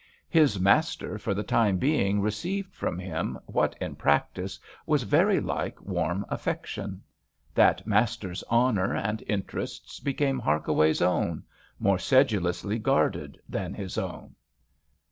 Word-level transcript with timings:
His 0.29 0.59
master 0.59 1.19
for 1.19 1.35
the 1.35 1.43
time 1.43 1.77
being 1.77 2.21
received 2.21 2.73
from 2.73 2.97
him 2.97 3.37
what 3.45 3.75
in 3.79 3.95
practice 3.95 4.59
was 4.87 5.03
very 5.03 5.39
like 5.39 5.79
warm 5.79 6.25
affection. 6.27 7.03
That 7.53 7.85
master's 7.85 8.43
honour 8.49 8.95
and 8.95 9.23
interests 9.27 9.99
became 9.99 10.39
Harkaway's 10.39 11.03
own, 11.03 11.43
more 11.77 11.99
sedulously 11.99 12.79
guarded 12.79 13.39
than 13.47 13.75
his 13.75 13.95
own. 13.95 14.33